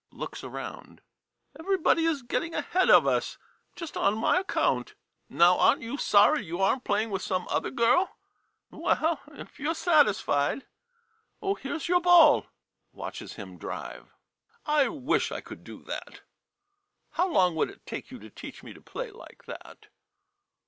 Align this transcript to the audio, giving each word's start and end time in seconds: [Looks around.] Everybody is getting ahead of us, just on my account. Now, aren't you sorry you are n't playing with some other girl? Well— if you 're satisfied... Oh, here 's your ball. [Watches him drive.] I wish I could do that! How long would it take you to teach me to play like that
[Looks 0.09 0.43
around.] 0.43 1.01
Everybody 1.59 2.05
is 2.05 2.23
getting 2.23 2.55
ahead 2.55 2.89
of 2.89 3.05
us, 3.05 3.37
just 3.75 3.95
on 3.95 4.17
my 4.17 4.39
account. 4.39 4.95
Now, 5.29 5.59
aren't 5.59 5.83
you 5.83 5.95
sorry 5.95 6.43
you 6.43 6.59
are 6.59 6.77
n't 6.77 6.83
playing 6.83 7.11
with 7.11 7.21
some 7.21 7.47
other 7.49 7.69
girl? 7.69 8.17
Well— 8.71 9.21
if 9.37 9.59
you 9.59 9.69
're 9.69 9.75
satisfied... 9.75 10.65
Oh, 11.39 11.53
here 11.53 11.77
's 11.77 11.87
your 11.87 12.01
ball. 12.01 12.47
[Watches 12.91 13.33
him 13.33 13.59
drive.] 13.59 14.11
I 14.65 14.87
wish 14.87 15.31
I 15.31 15.39
could 15.39 15.63
do 15.63 15.83
that! 15.83 16.21
How 17.11 17.27
long 17.29 17.53
would 17.53 17.69
it 17.69 17.85
take 17.85 18.09
you 18.09 18.17
to 18.21 18.31
teach 18.31 18.63
me 18.63 18.73
to 18.73 18.81
play 18.81 19.11
like 19.11 19.43
that 19.45 19.85